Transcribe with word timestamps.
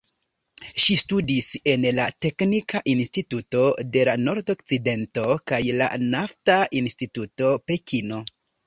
Ŝi 0.85 0.95
studis 1.01 1.49
en 1.73 1.85
la 1.97 2.07
"Teknika 2.27 2.81
Instituto 2.95 3.63
de 3.99 4.09
la 4.11 4.17
Nordokcidento" 4.25 5.29
kaj 5.53 5.63
la 5.83 5.95
"Nafta 6.09 6.61
Instituto 6.85 7.57
Pekino". 7.71 8.27